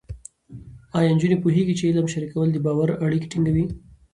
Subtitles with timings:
[0.97, 3.65] ایا نجونې پوهېږي چې علم شریکول د باور اړیکې ټینګوي؟